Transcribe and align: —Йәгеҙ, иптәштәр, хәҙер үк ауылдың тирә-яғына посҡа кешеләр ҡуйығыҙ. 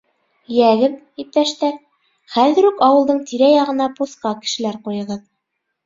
—Йәгеҙ, 0.59 0.95
иптәштәр, 1.23 1.77
хәҙер 2.39 2.71
үк 2.73 2.83
ауылдың 2.89 3.23
тирә-яғына 3.29 3.93
посҡа 4.03 4.37
кешеләр 4.43 4.85
ҡуйығыҙ. 4.91 5.27